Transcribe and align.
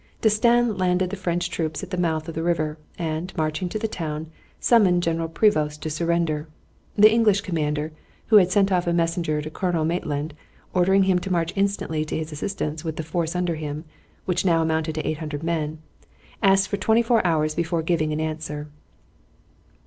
D'Estaing 0.21 0.79
landed 0.79 1.11
the 1.11 1.15
French 1.15 1.51
troops 1.51 1.83
at 1.83 1.91
the 1.91 1.95
mouth 1.97 2.27
of 2.27 2.33
the 2.33 2.41
river, 2.41 2.79
and, 2.97 3.31
marching 3.37 3.69
to 3.69 3.77
the 3.77 3.87
town, 3.87 4.31
summoned 4.59 5.03
General 5.03 5.29
Prevost 5.29 5.81
to 5.83 5.91
surrender. 5.91 6.47
The 6.95 7.11
English 7.13 7.41
commander, 7.41 7.91
who 8.29 8.37
had 8.37 8.51
sent 8.51 8.71
off 8.71 8.87
a 8.87 8.93
messenger 8.93 9.43
to 9.43 9.51
Colonel 9.51 9.85
Maitland, 9.85 10.33
ordering 10.73 11.03
him 11.03 11.19
to 11.19 11.31
march 11.31 11.53
instantly 11.55 12.03
to 12.05 12.17
his 12.17 12.31
assistance 12.31 12.83
with 12.83 12.95
the 12.95 13.03
force 13.03 13.35
under 13.35 13.53
him, 13.53 13.85
which 14.25 14.43
now 14.43 14.63
amounted 14.63 14.95
to 14.95 15.07
800 15.07 15.43
men, 15.43 15.77
asked 16.41 16.69
for 16.69 16.77
twenty 16.77 17.03
four 17.03 17.23
hours 17.23 17.53
before 17.53 17.83
giving 17.83 18.11
an 18.11 18.19
answer. 18.19 18.69